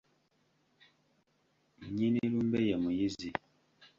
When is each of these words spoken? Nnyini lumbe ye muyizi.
Nnyini 1.83 2.21
lumbe 2.33 2.59
ye 2.67 2.75
muyizi. 2.83 3.29